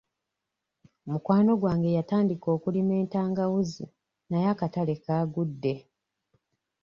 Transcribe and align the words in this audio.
Mukwano 1.11 1.51
gwange 1.61 1.89
yatandika 1.97 2.47
okulima 2.55 2.93
entangawuuzi 3.01 3.85
naye 4.29 4.47
akatale 4.53 4.93
kaagudde. 5.03 5.73